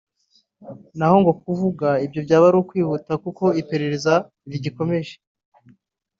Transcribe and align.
naho 0.97 1.15
ngo 1.21 1.33
kuvuga 1.43 1.87
ibyo 2.05 2.19
byaba 2.25 2.45
ari 2.49 2.57
ukwihuta 2.61 3.11
kuko 3.23 3.43
iperereza 3.61 4.13
rigikomeje 4.49 5.13